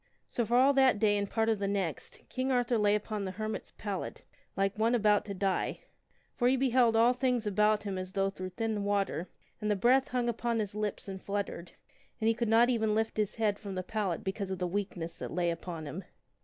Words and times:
So 0.29 0.45
for 0.45 0.57
all 0.57 0.73
that 0.73 0.97
day 0.97 1.15
and 1.15 1.29
part 1.29 1.47
of 1.47 1.59
the 1.59 1.67
next, 1.67 2.21
King 2.27 2.51
Arthur 2.51 2.79
lay 2.79 2.95
upon 2.95 3.23
the 3.23 3.33
her 3.33 3.47
mit's 3.47 3.69
pallet 3.77 4.23
like 4.57 4.75
one 4.79 4.95
about 4.95 5.25
to 5.25 5.35
die; 5.35 5.81
for 6.35 6.47
he 6.47 6.57
beheld 6.57 6.95
all 6.95 7.13
things 7.13 7.45
about 7.45 7.83
him 7.83 7.99
as 7.99 8.13
though 8.13 8.31
through 8.31 8.49
thin 8.49 8.83
water, 8.83 9.29
and 9.61 9.69
the 9.69 9.75
breath 9.75 10.07
hung 10.07 10.27
upon 10.27 10.57
his 10.57 10.73
lips 10.73 11.07
and 11.07 11.21
flut 11.21 11.45
tered, 11.45 11.69
and 12.19 12.27
he 12.27 12.33
could 12.33 12.49
not 12.49 12.67
even 12.71 12.95
lift 12.95 13.17
his 13.17 13.35
head 13.35 13.59
from 13.59 13.75
the 13.75 13.83
pallet 13.83 14.23
because 14.23 14.49
of 14.49 14.57
the 14.57 14.65
weakness 14.65 15.19
that 15.19 15.29
lay 15.31 15.51
upon 15.51 15.85
him. 15.85 16.03